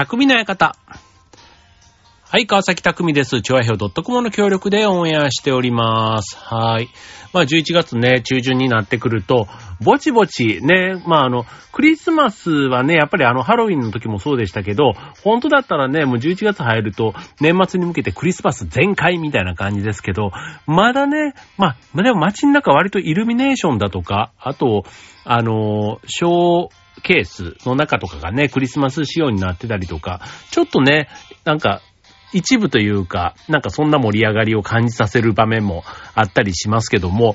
[0.00, 0.76] 匠の館。
[2.30, 3.42] はい、川崎匠です。
[3.42, 6.38] 調和表 .com の協力でオンエアしております。
[6.38, 6.88] はい。
[7.34, 9.46] まあ、11月ね、中旬になってくると、
[9.82, 17.12] ぼちぼちね、まあ、あの、クリスマスはね、やっぱりあの、ハロウィンの時もそうでしたけど、本当だったらね、もう11月入ると、
[17.42, 20.30] 年末に向けてクリスマス全開みたいな感じですけど、
[20.66, 24.84] まだね、まあ、でも街の中割とイルミネーションだとか、あと、
[25.26, 31.08] あの、ショー、ケースの中とかがね、クリスマス仕様になってたりとか、ちょっとね、
[31.44, 31.80] なんか、
[32.32, 35.82] 一部というか、なんかそんな盛り上がりを感じさせる場面も
[36.14, 37.34] あったりしますけども、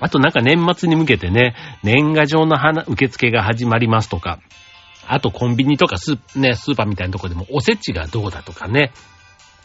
[0.00, 4.40] あとなんか年末に向けてね、年賀状の花受付が始まりますとか、
[5.06, 8.92] あとコンビニとかスー,、ね、スーパーみたいなとこでもおせちがどうだとかね、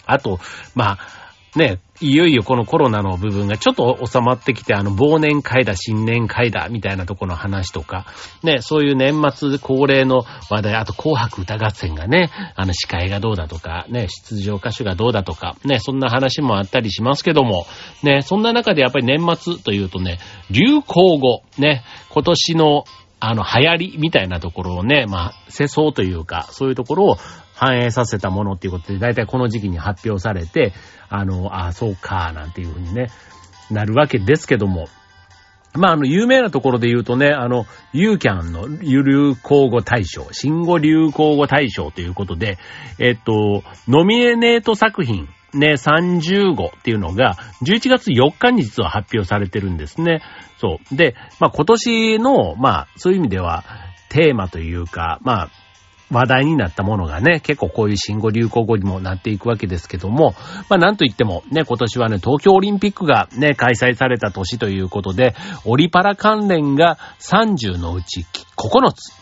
[0.05, 0.39] あと、
[0.75, 1.24] まあ、
[1.55, 8.05] ね、いよいよこのコロナの部分がちょっと収まってきて、あの、忘年会だ、新年会だ、みたいなとこの話とか、
[8.43, 17.65] ね、そういう年末恒例の話題、あと紅白歌合戦がね、あの、司会がどうだとか、ね、出場歌手がどうだとか、ね、そんな話もあったりしますけども、
[18.03, 20.19] ね、そんな中でやっぱり年末というとね、
[20.51, 22.83] 流行語、ね、今年の
[23.21, 27.17] あの、流行りみたいなところをね、まあ、世相というか、そういうところを
[27.55, 30.73] 反映させたものっていうことで、だいたいこの時期に発表されて、
[31.09, 33.09] あの、あそうか、なんていうふうにね、
[33.71, 34.87] なるわけですけども。
[35.73, 42.57] まあ、あの、有名なところで言うとね、あの、ユーキャンの流行語大賞、新語流行語大賞ということで、
[42.97, 50.21] えっと、ノミネート作品、ね、30号っていうのが、11月4日に実は発表されてるんですね。
[50.59, 50.95] そう。
[50.95, 53.63] で、まあ今年の、まあそういう意味では、
[54.09, 55.49] テーマというか、まあ、
[56.11, 60.35] 話題になったものがね、結構こういう新語・流行語にもなっていくわけですけども、
[60.69, 68.25] まあなんといってもね、今年はね、東京オリンピックがね、開催された年ということで、オリパラ関連が30のうち
[68.55, 69.13] 9つ。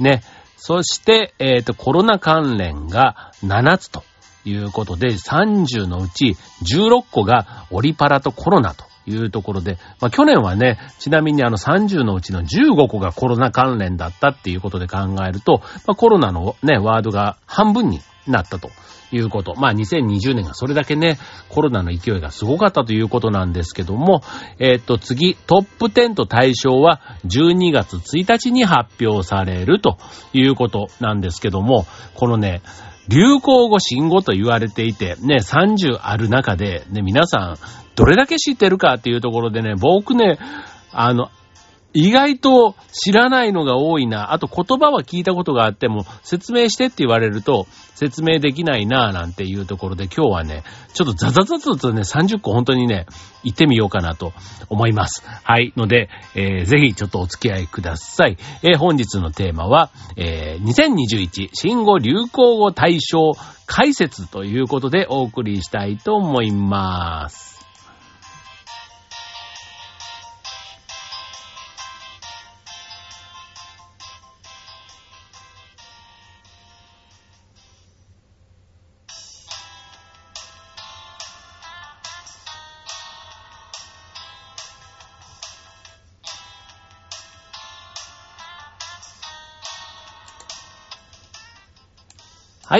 [0.00, 0.22] ね。
[0.56, 4.04] そして、えっ、と、コロナ関連が7つと
[4.44, 18.70] ということで、30のうち16個がオリパラとコロナというところで、まあ去年はね、ちなみにあの30のうちの15個がコロナ関連だったっていうことで考えると、まあコロナのね、ワードが半分になったと
[19.12, 19.54] いうこと。
[19.56, 21.18] まあ2020年がそれだけね、
[21.48, 24.22] コロナの勢いがすごかったということなんですけども、
[24.58, 29.98] えっ、と次、トップ10と対象は12月1日に発表されると
[30.32, 32.62] いうことなんですけども、このね、
[33.10, 37.56] 流行語、新語と言われていて、ね、30ある中で、ね、皆さん、
[37.96, 40.38] どれだけ知ってるかっていうところでね、僕ね、
[40.92, 41.28] あの、
[41.92, 44.32] 意外と知らないのが多いな。
[44.32, 50.62] あと言葉は聞いたことがあっても、説明してって言われると、説明できないなぁなんていうところで、今日はね、
[50.94, 53.06] ちょっとザザザザとね、30個本当にね、
[53.42, 54.32] 行ってみようかなと
[54.68, 55.22] 思います。
[55.42, 55.72] はい。
[55.76, 58.38] ので、えー、ぜひちょっとお付き合いください。
[58.62, 63.32] えー、本日のテーマは、えー、2021新語・流行語大賞
[63.66, 67.59] 解説ということでお送りしたいと思います。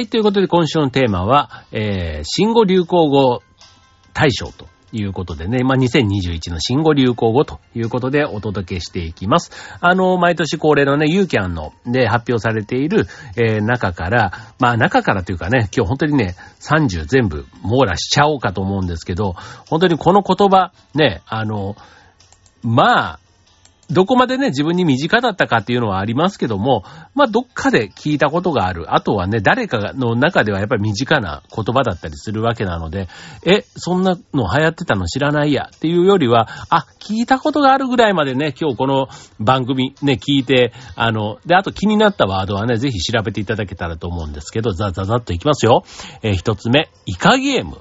[0.01, 3.43] はい、ということで今週のテーマは、えー、新語・流行語
[4.15, 9.51] 大賞ということでね、まあ、2021の新語・流行語ということでお届けしていきます。
[9.79, 19.35] あの、毎年恒例のね、ユーキャンので発表されている、えー、中から、まあ、中からというかね、今日本当にね、30全部網羅しちゃおうかと思うんですけど、
[19.69, 21.77] 本当にこの言葉、ね、あの、
[22.63, 23.20] まあ、
[23.91, 26.85] どこまでね、自分に身近だったかっていうのはありますけども、
[27.15, 28.95] まあ、どっかで聞いたことがある。
[28.95, 33.09] あとはね、誰かの中ではやっぱり身近な言葉だったりするわけなので、
[33.45, 39.09] え、そんなの流行ってたの知らないやっていうよりは、あ、聞いたことがあるぐらいまでね、今日この
[39.41, 45.85] 番組ね、聞いて、あの、で、あと気になったワードはね、ぜひ調べていただけたらと思うんですけど、ザザザっといきますよ。
[46.23, 47.79] えー一つ目、イカゲーム。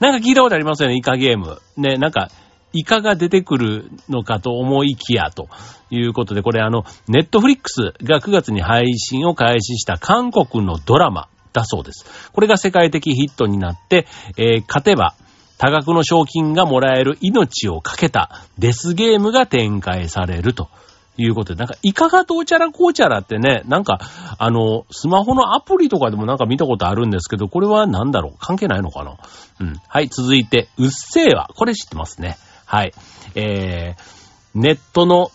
[0.00, 1.60] なんか聞いたことありますよね、イカゲーム。
[1.76, 2.28] ね、なんか、
[2.74, 5.48] イカが出てくるのかと思いきや、と
[5.90, 12.30] いうことで、これあの、ネットフリックスが9月に配信を開始した韓国のドラマだそうです。
[12.32, 14.06] これが世界的ヒットになって、
[14.36, 15.14] えー勝てば、
[15.56, 20.68] 多額の賞金がもらえる命をかけたデスゲームが展開されると
[21.16, 24.00] いうことで、なんか、イカがどうちゃらこうちゃらってね、なんか、
[24.36, 28.32] あの、スマホのアプリとかでもなんか見たことあるんですけど、これは何だろう？
[28.40, 29.16] 関係ないのかな？
[29.60, 29.80] うん。
[29.86, 31.48] はい、続いて、うっせぇわ。
[31.54, 32.36] これ知ってますね。
[32.74, 32.92] はい。
[33.36, 35.30] えー、ネットの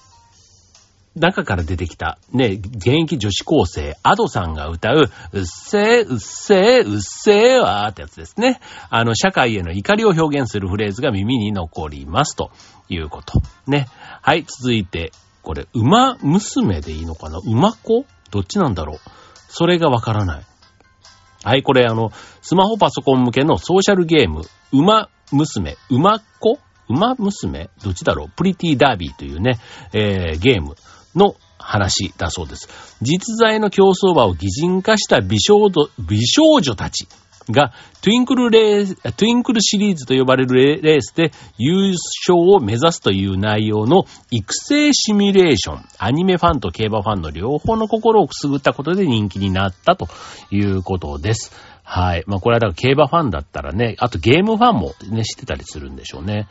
[1.16, 8.60] 中から出てきた、ね、現役女子高生、アドさんが歌う、うっせー、うっせー、うっせーわーってやつですね。
[8.90, 12.52] あの、社会への怒りを表現するフレーズが耳に残りますと
[12.90, 13.42] いうこと。
[13.68, 13.88] ね。
[14.22, 17.40] はい、続いて、これ、馬娘でいいのかな？
[17.46, 18.06] 馬子？
[18.32, 19.00] どっちなんだろう？
[19.48, 20.44] それがわからない。
[21.46, 24.42] はい、これあの、スマホパソコン向けのソーシャルゲーム、
[24.74, 26.60] 馬娘、馬子？
[26.90, 27.70] 馬娘？
[27.84, 28.30] どっちだろう？
[28.36, 29.60] プリティダービーというね、
[29.94, 30.76] えー、ゲーム
[31.16, 32.98] の話だそうです。
[33.02, 37.08] 実在の競走馬を擬人化した美少女、美少女たち
[37.50, 45.86] が、トゥインクルレース、トゥインクルシリーズと呼ばれるレースで優勝を目指すという内容の育成シミュレーション。
[45.98, 50.08] アニメファンと競馬ファンの両方の心をくすぐったことで人気になったと
[50.52, 51.52] いうことです。
[51.84, 52.24] はい。
[52.28, 56.48] まあこれはだから競馬ファンだったらね、あとゲームファンもね、知ってたりするんでしょうね。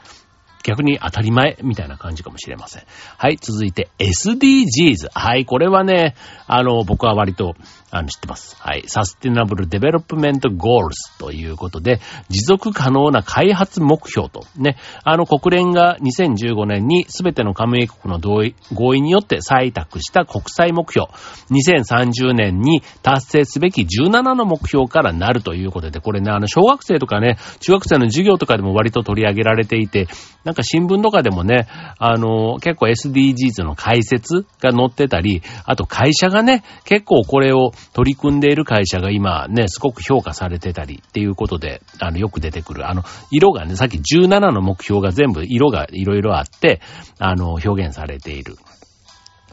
[0.62, 2.82] 逆に当たり前みたいな感じかもしれません。
[3.16, 5.08] はい、続いて SDGs。
[5.12, 6.14] はい、これはね、
[6.46, 7.54] あの、僕は割と、
[7.90, 8.56] あの、知ってます？
[8.58, 8.84] はい。
[8.86, 21.08] Sustainable Development Goals ということで、持続可能な開発目標と、ね、あの国連が2015年に全ての加盟国の同意、合意によって採択した国際目標、
[21.50, 30.08] 2030年に達成すべき17の目標からなるということで、これね、あの、小学生とかね、中学生の授業とかでも割と取り上げられていて、
[30.44, 31.66] なんか新聞とかでもね、
[31.98, 42.88] あの、結構 SDGs の解説が載ってたり、あと会社がね、結構これを取り組んでいる会社が今ね、すごく評価されてたりっていうことで、あの、よく出てくる。
[42.88, 46.80] あの、色がね、さっき17の目標が全部色がいろいろあって、
[47.18, 48.56] あの、表現されている。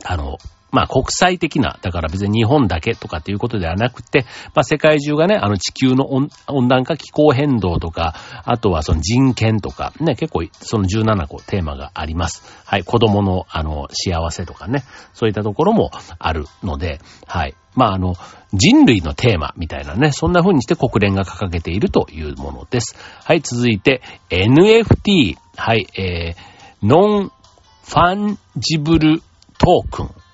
[0.04, 0.38] あの、
[0.76, 8.14] まあ国際的な、だから別に日本だけとかっていうことではなくて、まあ世界中がね、あの地球の温暖化気候変動とか、
[8.44, 12.44] あとはその人権とか、ね、結構その17個テーマがあります。
[12.66, 14.84] はい、子供のあの幸せとかね、
[15.14, 17.56] そういったところもあるので、はい。
[17.74, 18.16] まああの、
[18.54, 22.98] 人類のテーマみたいなね、そんな風にして国連が掲げているというものです。
[23.24, 25.38] はい、続いて NFT。
[25.56, 29.22] はい、えー、 Non-Fungible
[29.58, 30.25] Token。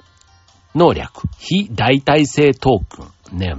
[0.76, 1.24] の略。
[1.38, 3.04] 非代替性トーク
[3.36, 3.38] ン。
[3.38, 3.56] ね、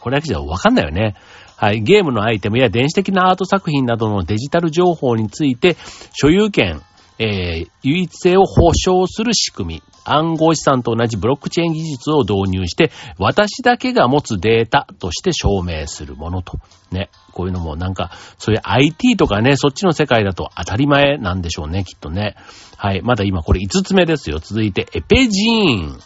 [0.00, 1.14] これだけじゃわかんないよね。
[1.56, 1.82] はい。
[1.82, 5.76] ゲームのアイテムや電子的なアート作品などのデジタル情報について、
[6.12, 6.82] 所有権、
[7.18, 9.82] えー、唯一性を保証する仕組み。
[10.04, 16.58] 暗号資産と同じブロックチェーン技術を導入して、私だけが持つデータとして証明するものと。
[16.90, 17.08] ね。
[17.32, 22.36] こういうのもなんか、そういう IT とかね、そっちの世界だと当たり前なんでしょうね、きっとね。
[22.76, 23.00] はい。
[23.02, 24.40] まだ今これ5つ目ですよ。
[24.40, 25.98] 続いて、エペジーン。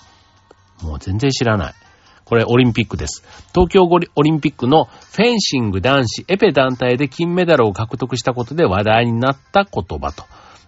[0.82, 1.74] もう全然知らない。
[2.24, 3.24] これオリンピックです。
[3.54, 10.24] 東京オリンピックのフェンシング男子エペ団体で金メダルを獲得したことで話題になった言葉と。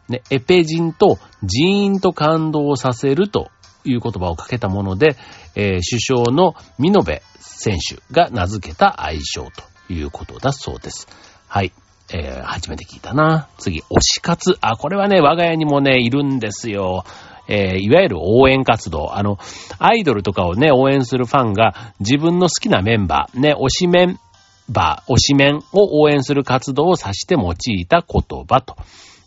[0.09, 3.51] ね、エペ人と人員と感動させると
[3.85, 5.17] いう言葉をかけたもので、
[5.55, 9.51] えー、首相のミノベ選手が名付けた愛称
[9.89, 11.09] ということだそうです。
[11.47, 11.73] はい。
[12.13, 13.49] えー、初めて聞いたな。
[13.59, 14.57] 次、推し活。
[14.61, 17.05] あ、これはね、我が家にもね、いるんですよ。
[17.51, 19.17] えー、いわゆる応援活動。
[19.17, 19.39] あの、
[19.79, 24.21] アイドルとかをね、応援するファンが自分の好きなメンバー、ね、推しメン
[24.69, 28.77] バー、推しメンを応援する活動を指して用いた言葉と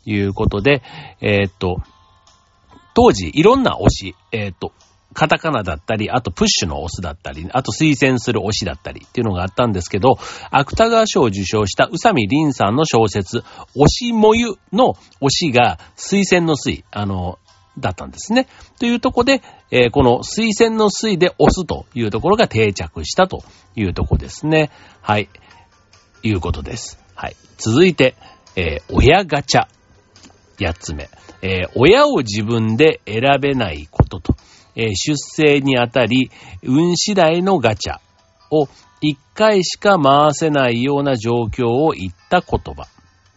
[0.06, 0.82] いうことで、
[1.20, 1.78] えー、っと、
[2.96, 4.72] 当時いろんな推し、えー、っと、
[5.14, 10.18] カタカナだったり、あとプッシュのオスだったり、あと推薦する推しだったりっていうのがあったんですけど、
[10.50, 13.44] 芥川賞を受賞した宇佐美凛さんの小説、
[13.76, 17.38] 推しもゆの推しが推薦の推、あの、
[17.78, 18.48] だったんですね。
[18.80, 23.44] というとこで、えー、この推薦の推で押すというところが定着したと
[23.76, 24.70] いうとこですね。
[25.02, 25.30] はい。
[26.22, 27.00] いうことです。
[27.16, 27.36] はい。
[27.58, 28.16] 続いて、
[28.56, 29.68] えー、親ガチャ。
[30.60, 31.10] 八つ目。
[31.42, 34.36] えー、親を自分で選べないことと、
[34.76, 37.98] えー、出生にあたり、運次第のガチャ
[38.52, 38.68] を
[39.02, 42.88] 一回しか回せないような状況を言った言葉。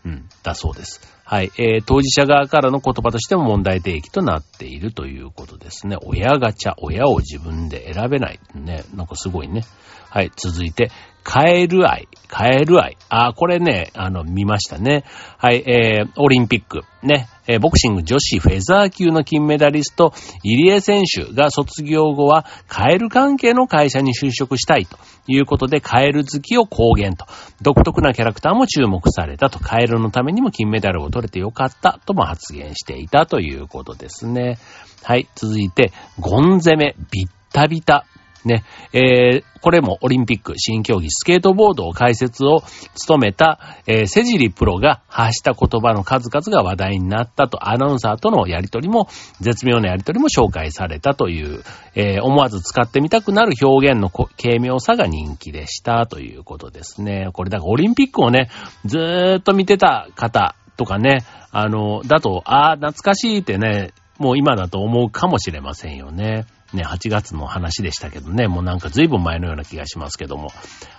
[0.04, 1.15] うん、だそうです。
[1.28, 1.50] はい。
[1.58, 5.96] えー、当事者側からの言葉としても問題提起となっているということですね。
[6.04, 8.38] 親ガチャ、親を自分で選べない。
[8.54, 8.84] ね。
[8.94, 9.64] なんかすごいね。
[10.08, 10.30] はい。
[10.36, 10.92] 続いて、
[11.24, 12.06] カエル愛。
[12.28, 12.96] カエル愛。
[13.08, 15.02] あ、これね、あの、見ましたね。
[15.36, 15.64] はい。
[15.66, 16.82] えー、オリンピック。
[17.02, 17.28] ね。
[17.46, 20.12] えー、ボクシング女子フェザー級の金メダリスト、
[20.42, 27.26] 入江選手が卒業後はカエル関係の会社に就職したいということで、カエル好きを公言と。
[27.62, 29.58] 独特なキャラクターも注目されたと。
[29.58, 34.58] カエルのためにも金メダルを取れてよかったとも発言していたということですね。
[35.02, 35.28] はい。
[35.34, 38.06] 続いて、ゴン攻め、ビッタビタ。
[38.46, 42.62] ね、えー、これもオリンピック新競技スケートボードを解説を
[42.94, 49.08] 務めた、えー、セジリプロが発した言葉の数々が話題になったと、アナウンサーとのやりとりも、
[49.40, 51.62] 絶妙なやりとりも紹介されたという、
[51.94, 57.30] えー、思わず使ってみたくなる表現の軽妙さが人気でしたということですね。
[57.32, 58.48] これだからオリンピックをね、
[58.84, 66.46] ずーっと見てた方とかね、あの、だと、ああ、懐かしいってね、もう今だと思うかもしれませんよね。
[66.72, 70.48] ね、8月の話でしたけどね、もうなんか随分前のような気がしますけども。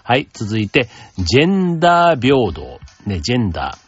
[0.03, 2.79] はい、続いて、ジェンダー平等。
[3.05, 3.87] ね、ジェンダー。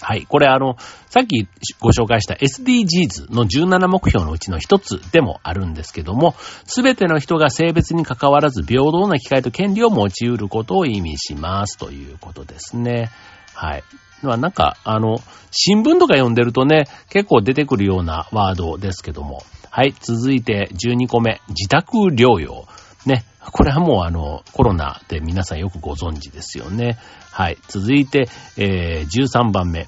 [0.00, 0.26] はい。
[0.26, 0.76] これあの、
[1.08, 1.48] さっき
[1.80, 6.34] ご紹介した SDGs の17目標のうちの一つでもあるんですけども、
[6.66, 13.10] すべての人が性別に関わらず平等な機会と権利を持ち得ることを意味しますということですね。
[13.54, 13.84] はい。
[14.22, 15.18] まあなんか、あの、
[15.50, 19.42] 新聞とか読んでるとね、結構出てくるようなワードですけども。
[19.70, 22.66] はい、続いて12個目、自宅療養。
[23.04, 26.98] ね、これはもうあの、コロナで皆さんよくご存知ですよね。
[27.30, 29.86] はい、続いて、えー、13番目、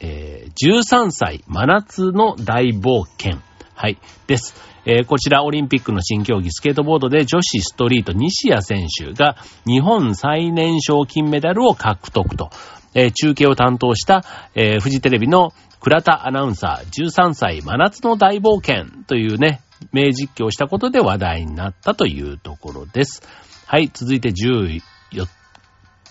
[0.00, 3.38] えー、13歳真夏の大冒険。
[3.74, 4.54] はい、です。
[4.84, 12.50] えー、こちらオリンピックの新競技スケートボードで女子ストリート西谷選手が日本最年少金メダルを獲得と。
[12.94, 23.22] えー、中継を担当した、えー、フジテレビの倉田アナウンサー、13歳真夏の大冒険というね、名実況をしたことで話題になったというところです。
[23.66, 24.80] はい、続いて14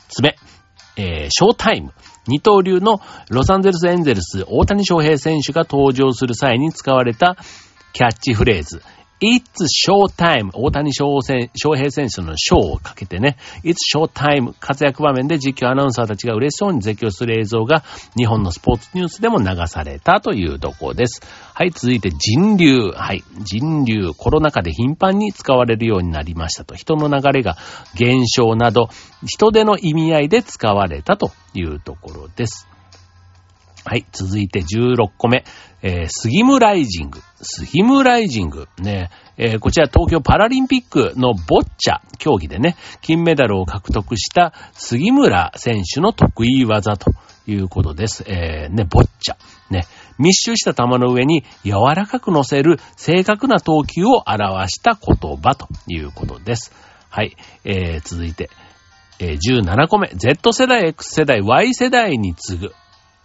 [0.10, 0.36] つ目。
[0.98, 1.94] えー、ショータイム。
[2.28, 7.36] 二刀流のロサンゼルスエンゼルス大谷翔平選手が登場する際に使われた
[7.94, 8.82] キャッチフレーズ。
[9.24, 17.84] It's Showtime 大谷翔平選手のショーをかけてね、It's Showtime 活躍場面で実況アナウンサーたちが嬉しそうに絶叫する映像が
[18.18, 21.22] 日本のスポーツニュースでも流されたというとこです。
[21.54, 22.90] はい、続いて人流。
[22.90, 24.12] はい、人流。
[24.18, 26.74] コロナ禍で頻繁に使われるようになりましたと。
[26.74, 27.58] 人の流れが
[27.94, 28.90] 減少など、
[29.24, 32.68] 人手の意味合いで使われたというところです。
[33.84, 35.44] はい、続いて16個目。
[35.82, 37.20] えー、スギムライジング。
[37.42, 38.68] スギムライジング。
[38.78, 47.12] ね、えー、こちら東京パラリンピックのボッチャ競技でね、金メダルを獲得した杉村選手の得意技と
[47.48, 48.24] いうことです。
[48.28, 49.36] えー、ね、ボッチャ。
[49.72, 49.88] ね、
[50.20, 56.72] 密集した球の上に柔らかく乗せる正確な投球を表した言葉ということです。
[57.10, 57.36] はい、
[57.66, 58.52] えー、続いて、
[59.20, 60.10] え、17個目。
[60.16, 62.74] Z 世代、X 世代、Y 世代に次ぐ。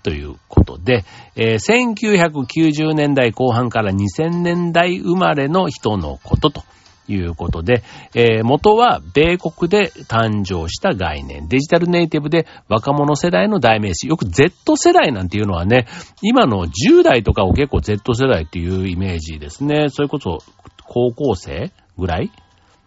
[0.07, 6.63] ということで、えー、1990年代後半から2000年代生まれの人のことと
[7.09, 7.83] いうことで、
[8.15, 15.89] えー、元は米国で誕生した概念、デジタルネイティブで若者世代の代名詞、よく Z 世代なんていうのはね、
[16.23, 19.89] 今の10代とかを結構 Z 世代っていうイメージですね。
[19.89, 20.39] それこそ
[20.85, 22.31] 高校生ぐらい？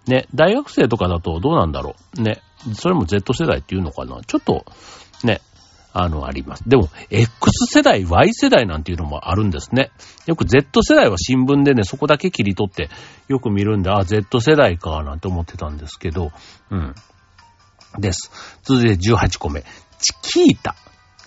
[0.07, 2.21] ね、大学生とかだとどうなんだろう？
[2.21, 2.39] ね。
[2.75, 4.21] それも Z 世代っていうのかな？
[4.25, 4.63] ちょっと、
[5.91, 6.67] あの、あります。
[6.67, 9.91] でも、X 世代、Y 世代なんていうのもあるんですね。
[10.27, 12.89] よく Z 世代は新聞でね、そこだけ切り取って
[13.27, 16.31] よく見るんで、あ、Z 世代か、なんて思ってたんですけど、
[16.69, 16.93] うん。
[17.97, 18.31] です。
[18.63, 19.63] 続いて18個目。
[19.97, 20.75] チキータ。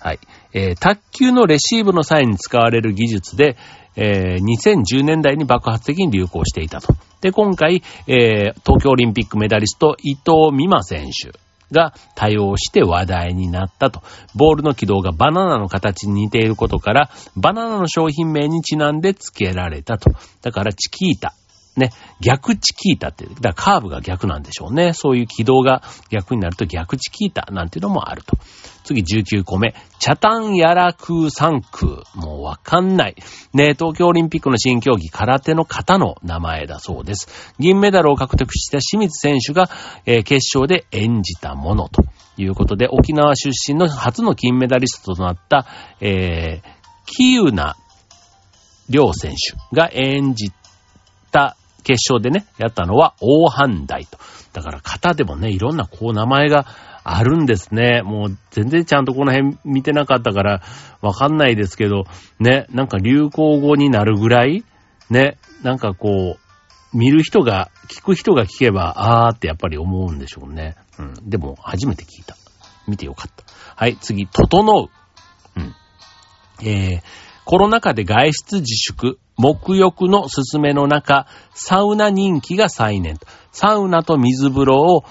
[0.00, 0.20] はい。
[0.52, 3.56] えー、卓球のレシーブの際に使われる技術で、
[3.96, 6.94] えー、2010年代に爆発的に流行していたと。
[7.20, 11.38] で、今回、えー、東京オリンピックメダリスト、伊藤美誠選手。
[11.72, 14.02] が多用して話題になったと。
[14.34, 20.10] ボールの軌道がバナナの形に似ていることから、バナナの商品名にちなんで付けられたと。
[20.42, 21.34] だからチキータ。
[21.76, 24.92] ね、逆チキータって、だからカーブが逆なんでしょうね。
[24.92, 28.36] そういう軌道が逆になると逆チキータなんていうのもあると。
[28.84, 29.74] 次19個目。
[29.98, 32.20] チャタンヤラクーサンクー。
[32.20, 33.16] もうわかんない。
[33.54, 37.54] ね、東京オリンピックの新競技空手の型の名前だそうです。
[37.58, 39.70] 銀メダルを獲得した清水選手が、
[40.04, 42.04] えー、決勝で演じたものと
[42.36, 45.66] いうことで、沖縄出身の初の金メダリストとなった、
[46.00, 47.76] えー、キユナ
[48.90, 50.61] 両選手が演じた
[51.82, 54.18] 決勝でね、やったのは大阪大と。
[54.52, 56.66] だから型でもね、いろんなこう名前が
[57.04, 58.02] あるんですね。
[58.02, 60.62] もう全然ちゃんとこの辺見てなかったから
[61.00, 62.04] わかんないですけど、
[62.38, 64.64] ね、なんか流行語になるぐらい、
[65.10, 70.76] ね、なんかこう、見る人が、聞く人が聞けば、あーってやっぱり思うんでしょうね。
[70.98, 71.14] うん。
[71.28, 72.36] でも、初めて聞いた。
[72.86, 73.44] 見てよかった。
[73.76, 74.88] はい、次、整う。
[75.56, 75.74] うん。
[76.66, 77.02] えー、
[77.44, 83.18] コロナ禍で外出自粛、沐浴のすすめの中、サウナ人気が再燃。
[83.50, 85.04] サウナと水風呂を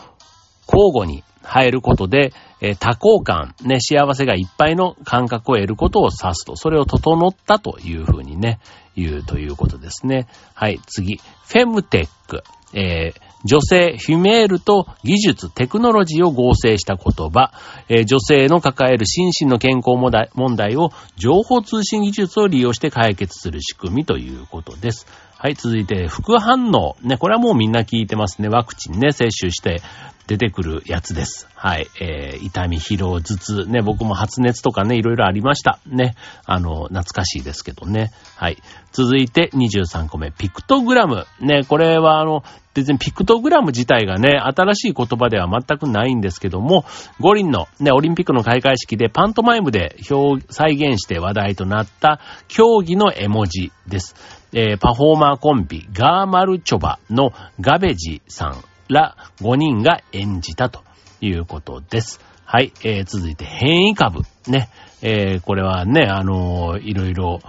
[0.67, 8.59] 交互に入ることで、えー、多幸感、ね、幸せがいっぱいの感覚を得ることを指すと、それを整ったというふうにね、
[8.95, 10.27] 言うということですね。
[10.53, 11.17] はい、次。
[11.17, 12.43] フェムテック。
[12.73, 17.51] えー、女性、フィメールと技術、テクノロジーを合成した言葉、
[17.89, 25.07] えー、女性の抱える心身の健康問題問題を情報通信技術を利用して解決する仕組みということです。
[25.43, 26.95] はい、続いて、副反応。
[27.01, 28.47] ね、これはもうみんな聞いてますね。
[28.47, 29.81] ワクチンね、接種して
[30.27, 31.47] 出てくるやつです。
[31.55, 33.65] はい、えー、痛み、疲労、頭痛。
[33.65, 35.79] ね、僕も発熱とかね、いろいろありました。
[35.87, 36.13] ね、
[36.45, 38.11] あの、懐かしいですけどね。
[38.35, 38.57] はい。
[38.91, 41.25] 続いて23個目、ピクトグラム。
[41.39, 42.43] ね、これはあの、
[42.75, 46.85] 別にピクトグラム自体がね、新しい言葉では全くないんですけども、
[47.19, 54.40] 五輪のね、オリンピックの開会式でパントマイムで表、再現して話題となった競技の絵文字です。
[54.53, 60.83] えー、パフォーマーコンビ、ガーマルチョバのガベジさんら5人が演じたと
[61.21, 62.19] いうことです。
[62.45, 64.23] はい、えー、続いて変異株。
[64.47, 64.69] ね、
[65.01, 67.39] えー、これはね、あのー、いろいろ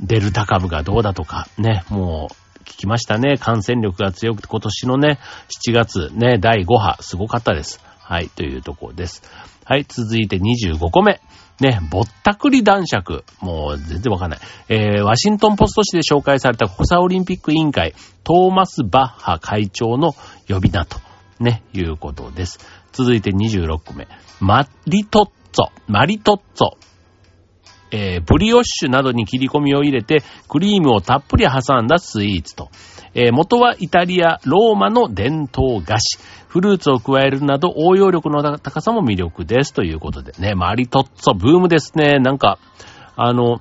[0.00, 2.34] デルタ株がどうだとか、ね、もう、
[2.64, 3.36] 聞きましたね。
[3.36, 5.18] 感染力が強くて今年のね、
[5.66, 7.80] 7月ね、第5波、すごかったです。
[8.04, 9.22] はい、というところです。
[9.64, 11.20] はい、続いて25個目。
[11.58, 13.24] ね、ぼったくり男爵。
[13.40, 14.40] もう全然わかんない。
[14.68, 17.94] えー、ワシントンポスト紙で紹介されたコサオリンピック委員会、
[18.24, 20.12] トーマス・バッハ会長の
[20.48, 20.98] 呼び名と、
[21.40, 22.58] ね、いうことです。
[22.92, 24.06] 続いて26個目。
[24.38, 25.70] マリトッツォ。
[25.86, 26.66] マリトッツォ。
[27.90, 32.68] えー、ブリオッシュなどに切り込みを入れて、クリームをたっぷり挟んだスイーツと。
[33.14, 36.18] えー、元はイタリア、ローマの伝統菓子。
[36.48, 39.74] フルーツを加えるなど応用力の高さも魅力です。
[39.74, 42.20] ということでね、マリトッツォ、ブームですね。
[42.20, 42.58] なんか、
[43.16, 43.60] あの、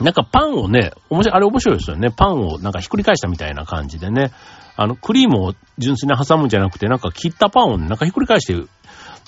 [0.00, 2.10] なんかパンをね、面白い、あれ面白いですよね。
[2.10, 4.32] パンをなんかひっくり返したみたいな感じでね。
[4.76, 8.54] あの、クリームを純粋に挟むんじゃなくて、なんか切ったパンを、なんかひっくり返して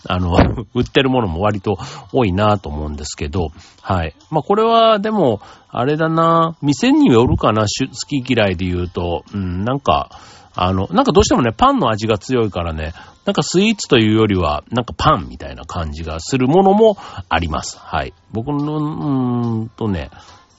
[0.08, 0.36] あの、
[0.75, 1.78] 売ってるものも割と
[2.12, 3.48] 多いなと思うんですけど、
[3.82, 4.14] はい。
[4.30, 7.66] まあ、これはでも、あれだな、店によるかな、好
[8.08, 10.10] き嫌いで言うと、うん、なんか、
[10.54, 12.94] あの、なんかどうしてもね、パンの味が強いからね、
[13.26, 16.96] なんかスイーツというよりは、なんかパンみたいな感じがするものも
[17.28, 17.78] あります。
[17.78, 18.14] はい。
[18.32, 20.10] 僕の、うーんとね、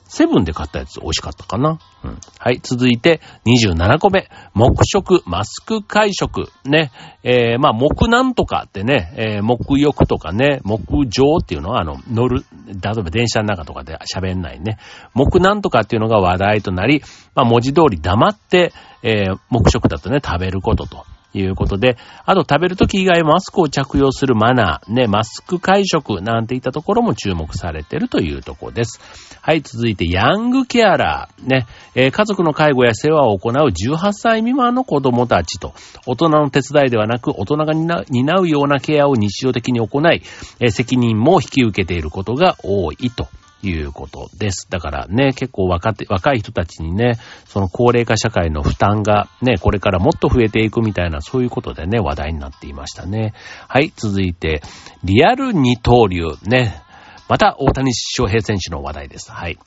[0.10, 1.80] セブンで買ったやつ美味しかったかな。
[2.04, 2.18] うん。
[2.40, 2.60] はい。
[2.62, 4.30] 続いて、27個目。
[4.54, 6.50] 木食、マスク会食。
[6.66, 6.92] ね。
[7.24, 11.72] えー、まあ、木なんとかってね、えー、木浴とかね、木上っていうの？
[11.72, 14.78] は、あの、乗る、例えば電車の中とかで喋んないね。
[15.14, 17.02] 木なんとかっていうのが話題となり、
[17.36, 18.72] まあ、文字通り黙って、
[19.04, 21.06] えー、木食だとね、食べることと。
[21.34, 29.00] いうことで、あと食べるとき以外マスクを着用するマナー、ね、マスク会食なんていったところも注目されているというところです。
[29.42, 35.74] はい、続いてヤングケアラー、ね、えー、家族の介護や世話を行う18歳未満の子供たちと、
[36.06, 40.22] 大人の手伝いではなく大人が担うようなケアを日常的に行い、
[40.60, 43.28] えー、責任も引き受けていることが多いと。
[43.64, 44.68] いうことです。
[44.70, 53.34] だからね、結構若手、若い人たちにね、その高齢化社会の負担がね、これからもっと増えていくみたいな、そういうことでね、話題になっていましたね。
[53.68, 54.62] はい、続いて、
[55.04, 56.82] リアル二刀流ね。
[57.28, 59.32] また、大谷翔平選手の話題です。
[59.32, 59.58] はい。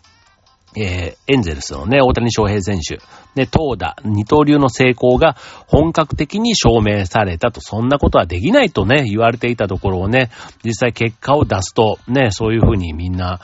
[0.76, 3.00] えー、エンゼルスのね、大谷翔平選手、
[3.34, 10.30] ね、投打、二刀流の成功が本格的に証明されたと、そんなことはできないとね、言われていたところをね、
[10.64, 13.40] 実際結果を出すと、ね、そういうふうにみんな、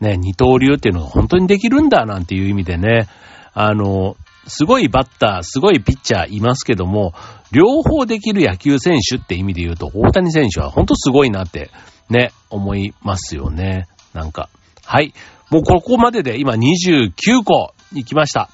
[0.00, 3.08] ね、二刀流っていうのが本当にできるんだなんていう意味でね、
[3.54, 7.14] あの、すごいバッター、すごいピッチャーいますけども、
[7.50, 11.70] 両方できる野球選手って意味で言うと、大谷選手は本当すごいなって、
[12.08, 13.86] ね、思いますよね。
[14.12, 14.48] なんか。
[14.84, 15.14] はい。
[15.50, 18.50] もうここまでで今29個行きました。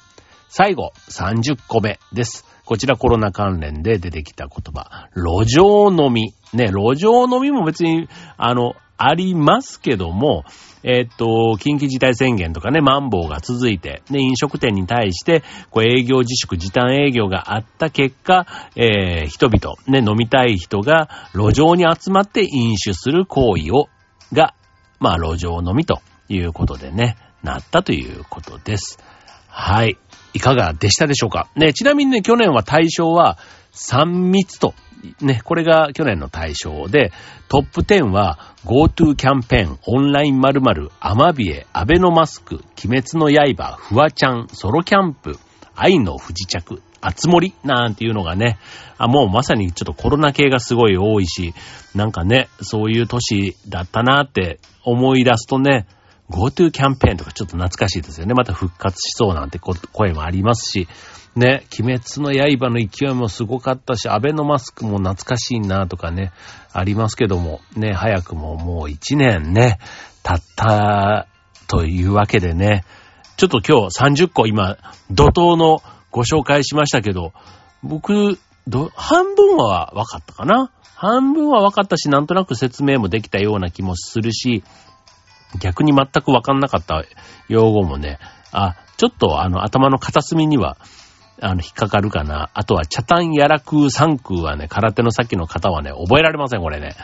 [0.49, 2.45] 最後、30個目です。
[2.65, 5.09] こちらコロナ関連で出てきた言葉。
[5.15, 6.33] 路上飲み。
[6.53, 10.43] ね、路上飲みも別に、あの、ありますけども、
[10.83, 23.87] え、っと、緊急事態宣言とかね、マンボウが続いて、ね、飲食店に対して、こう営業自粛、時短営業があった結果、えー、人々、ね、飲みたい人が路上に集まって飲酒する行為を、
[24.33, 24.55] が、
[24.99, 28.99] まあ、路上飲みということでね、なったということです。
[29.47, 29.97] はい。
[30.33, 31.49] いかがでしたでしょうか？
[31.55, 33.37] ね、ちなみにね、去年は対象は
[33.73, 34.73] 3密と
[35.21, 37.11] ね、これが去年の対象で、
[37.49, 45.37] トップ10は GoTo キャンペーン、オンライン〇〇、アマビエ、アベノマスク、鬼滅の刃、フワちゃん、ソロキャンプ、
[45.75, 48.57] 愛の不時着、あつ森なんていうのがね、
[48.97, 51.53] あ、もうまさにちょっとコロナ系がすごい多いし、
[51.93, 55.85] なんかね、そういう年だったなって思い出すとね、
[56.29, 58.33] GoTo キャンペーンとかちょっと懐かしいですよね。
[58.33, 60.87] また復活しそうなんて声もありますし、
[61.35, 66.31] ね、鬼滅の刃の勢いもすごかったし、アベノマスクも懐かしいなとかね、
[66.71, 69.79] ありますけども、ね、早くももう一年ね、
[70.21, 71.27] 経った
[71.67, 72.85] というわけでね、
[73.35, 74.77] ちょっと今日30個今、
[75.09, 77.33] 怒涛のご紹介しましたけど、
[77.81, 80.71] 僕、ど、半分は分かったかな？
[80.95, 84.63] 半分は分かったし、なんとなく説明もできたような気もするし、
[85.59, 87.03] 逆に全く分かんなかった
[87.49, 88.19] 用語もね、
[88.51, 90.77] あ、ちょっとあの頭の片隅には、
[91.43, 92.49] あの、引っかかるかな。
[92.53, 96.95] あとは、チャタンヤラクーサンクーはね、空手の先の方はね、覚えられません、これね。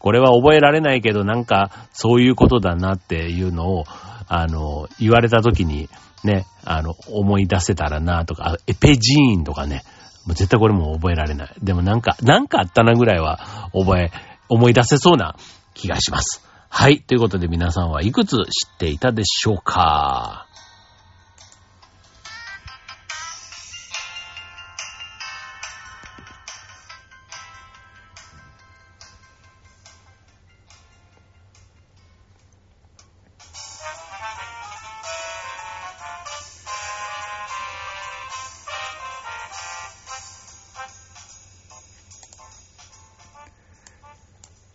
[0.00, 3.84] これは覚えられないけど、なんか、そういうことだなっていうのを、
[4.28, 5.88] あの、言われた時に、
[6.24, 9.84] ね、あの、思い出せたらなとか、エペジーンとかね、
[10.26, 11.54] もう絶対これも覚えられない。
[11.62, 13.38] でもなんか、なんかあったなぐらいは
[13.72, 14.10] 覚え、
[14.48, 15.36] 思い出せそうな
[15.74, 16.42] 気がします。
[16.68, 17.00] はい。
[17.00, 20.43] ということで皆さんはいくつ知っていたでしょうか？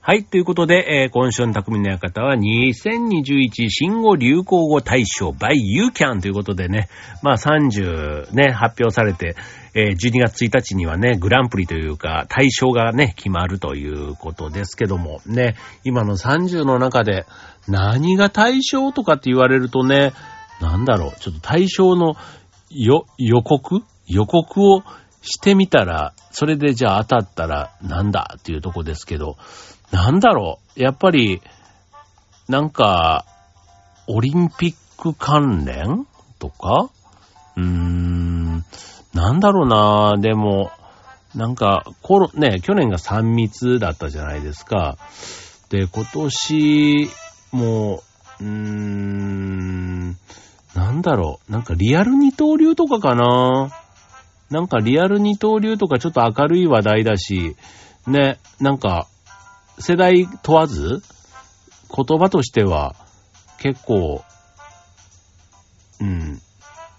[0.10, 0.24] はい。
[0.24, 6.90] ということで、えー、今週の匠の館は2021新語・流行語大賞 by YouCan ということでね、
[7.22, 9.36] まあ30ね、発表されて、
[9.76, 17.28] えー、12月1日にはね、グランプリというか、大賞がね、決まるということですけども、ね、今の30の中で
[17.68, 20.14] 何が大賞とかって言われるとね、
[20.60, 22.16] なんだろう、ちょっと大賞の
[22.72, 23.84] よ、予告？
[24.08, 24.82] 予告を
[25.22, 29.38] してみたら、それでじゃあ当たったらなんだっていうとこですけど、
[29.92, 30.82] なんだろう。
[30.82, 31.42] やっぱり、
[32.48, 33.26] なんか、
[34.08, 36.08] オリンピック関連
[36.40, 36.90] とか？
[37.56, 38.66] うーん、
[39.14, 40.72] なんだろうなでも、
[41.36, 44.98] なんか、コロ、ね、去年が3密だったじゃないですか。
[45.70, 47.10] で、今年
[47.52, 48.04] も、
[48.40, 50.18] うーん、
[50.74, 51.52] なんだろう。
[51.52, 53.70] なんかリアル二刀流とかかな
[54.50, 57.56] なんかリアル二刀流とかちょっと明るい話題だし、
[58.08, 59.08] ね、なんか、
[59.80, 61.02] 世代問わず、
[61.96, 62.96] 言葉としては
[63.60, 64.24] 結構、
[66.00, 66.40] うん、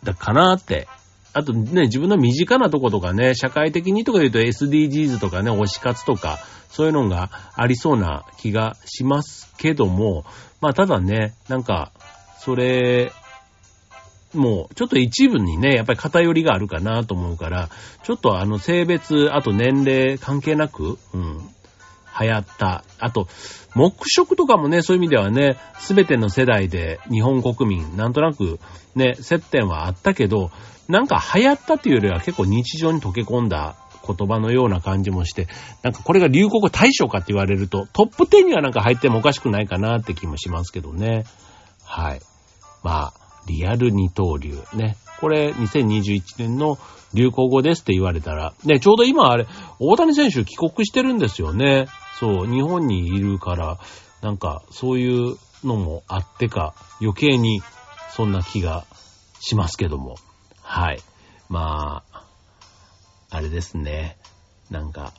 [0.03, 0.89] だかなって。
[1.33, 6.41] あとね、自分の身近なとことかね、社会的にとか言うと SDGs とかね、推し活とか、
[6.71, 10.25] そういうのがありそうな気がしますけども、
[10.61, 11.93] まあただね、なんか、
[12.41, 13.13] それ、
[14.35, 17.69] もう、ちょっと一部にね、やっぱり偏りがあるかなと思うから、
[18.03, 21.41] ちょっとあの性別、あと年齢関係なく、うん、
[22.21, 22.85] 流行った。
[22.99, 23.29] あと、
[23.75, 28.59] 黙食とかもね、そういう意味ではね、すべての世代で日本国民、なんとなく
[28.95, 30.51] ね、接点はあったけど、
[30.89, 35.47] なんか流行ったっていうよりは結構日常に溶け込んだ言葉のような感じもして、
[35.83, 41.25] なんかこれが流行語大賞かって言われると、トップ10にはなんか入ってもおかしくないかなって気もしますけどね。
[41.85, 42.21] はい。
[42.83, 43.13] まあ、
[43.47, 44.97] リアル二刀流ね。
[45.21, 46.79] これ2021年の
[47.13, 49.47] 流行語ですって言われたら、ね、ちょうど今あれ、
[49.79, 51.87] 大谷選手帰国してるんですよね。
[52.21, 53.79] そう、日本にいるから、
[54.21, 57.63] なんか、そういうのもあってか、余計に、
[58.11, 58.85] そんな気が
[59.41, 60.17] しますけども。
[60.61, 61.01] はい。
[61.49, 62.25] まあ、
[63.31, 64.19] あれですね。
[64.69, 65.15] なんか、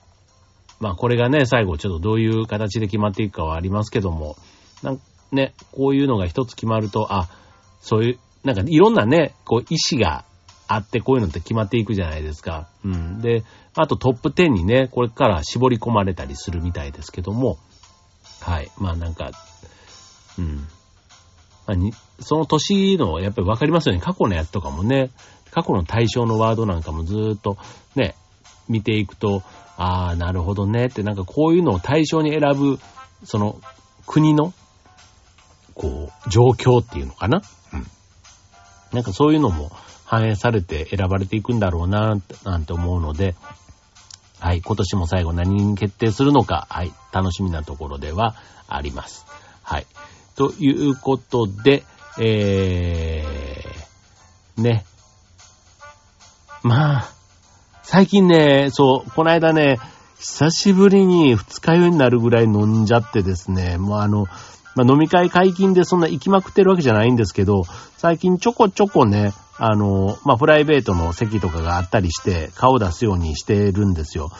[0.79, 4.35] まあこれがね、最後ちょっとどういう形で決まっていくかはありますけども、
[4.83, 7.29] なんね、こういうのが一つ決まると、あ、
[7.79, 10.23] そういう、なんかいろんなね、こう意思が
[10.73, 12.69] あってこういうのって決まっていくじゃないですか。
[12.85, 13.21] うん。
[13.21, 13.43] で、
[13.75, 17.57] あとトップ10にね、これから絞り込まれたりするみたいですけども、
[18.39, 18.71] はい。
[18.77, 19.31] まあなんか、
[20.39, 20.67] うん。
[21.67, 24.01] まあ、にその年の、やっぱりわかりますよね。
[24.01, 25.11] 過去のやつとかもね、
[25.51, 27.57] 過去の対象のワードなんかもずーっと
[27.95, 28.15] ね、
[28.69, 29.43] 見ていくと、
[29.75, 32.79] ああ、なるほどねって、なんかこういうのを対象に選ぶ、
[33.25, 33.59] その
[34.07, 34.53] 国の、
[35.73, 37.41] こう、状況っていうのかな。
[37.73, 37.87] うん。
[38.93, 39.71] なんかそういうのも
[40.11, 43.33] 反映されて選ばれていくんだろうな、なんて思うので、
[44.41, 48.35] はい、今年も最後何に決定するのか、はい、楽しみなところでは
[48.67, 49.25] あります。
[49.63, 49.85] はい。
[50.35, 51.85] ということで、
[52.19, 54.83] えー、ね。
[56.61, 57.09] まあ、
[57.81, 59.79] 最近ね、そう、この間ね、
[60.19, 64.25] 久しぶりに二日酔いになるぐらい飲んじゃってですね、もうあの、
[64.75, 67.63] まあ、飲み会解禁でそんな行きまくってるわけじゃないんですけど、
[67.95, 69.31] 最近ちょこちょこね、
[69.63, 74.31] あの、まあ、プライベートの席とかがあったりして、顔出すようにしてるんですよ。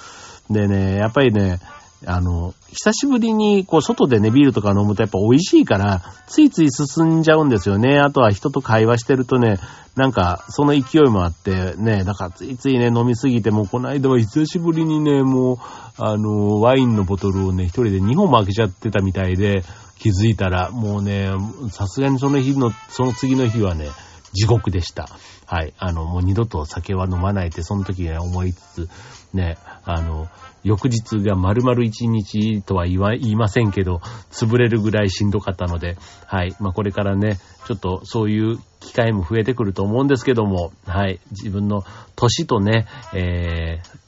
[0.50, 1.60] でね、やっぱりね、
[2.08, 8.00] あの、久しぶりに、こう、外でね、ビールとか飲むとやっぱ美味しいから、ついつい進んじゃうんですよね。
[8.00, 9.60] あとは人と会話してるとね、
[9.96, 15.58] なんか、その勢いもあって、ね、だからついついね、飲みすぎて、もうこの間は久しぶりにね、もう、
[16.00, 19.64] あの、ワインのボトルをね、一人で2本も開けちゃってたみたいで、
[20.00, 21.30] 気づいたら、もうね、
[21.70, 23.90] さすがにその日の、その次の日はね、
[24.34, 25.08] 地獄でした。
[25.46, 25.74] はい。
[25.78, 28.90] あの、もう二度と酒は飲まないってその時に思いつつ、
[29.34, 30.28] ね、あの、
[30.64, 36.56] 翌日が丸々一日とは言わ、言いませんけど、潰れるぐらいしんどかったので、はい。
[36.60, 41.20] まあ、これからね、ちょっとそういう機会も増えてくると思うんですけども、はい。
[41.32, 41.84] 自分の
[42.16, 44.02] 年とね、えー、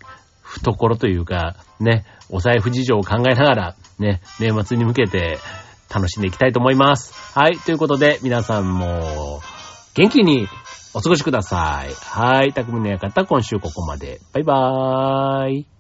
[0.44, 5.40] 懐というか、ね、お財布事情を考えながら、ね、年末に向けて
[5.94, 7.38] 楽しんでいきたいと思います。
[7.38, 7.58] はい。
[7.58, 9.42] ということで、皆さんも、
[9.96, 10.48] 元気に
[10.96, 11.94] お過ごしください。
[11.94, 12.54] はい。
[12.54, 14.22] 匠の館、今週ここまで。
[14.34, 15.73] バイバーイ。